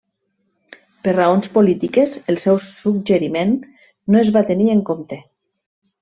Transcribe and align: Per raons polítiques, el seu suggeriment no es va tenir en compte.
Per 1.07 1.11
raons 1.17 1.49
polítiques, 1.57 2.15
el 2.33 2.39
seu 2.45 2.57
suggeriment 2.79 3.51
no 4.15 4.21
es 4.23 4.31
va 4.39 4.43
tenir 4.53 4.71
en 4.77 4.81
compte. 4.89 5.19